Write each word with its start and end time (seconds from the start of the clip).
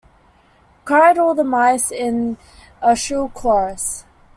Cried 0.83 1.19
all 1.19 1.35
the 1.35 1.43
mice, 1.43 1.91
in 1.91 2.37
a 2.81 2.95
shrill 2.95 3.29
chorus. 3.29 4.03